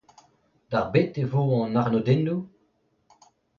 D'ar 0.69 0.87
bet 0.93 1.11
e 1.23 1.23
vo 1.31 1.43
an 1.65 1.77
arnodennoù? 1.81 2.41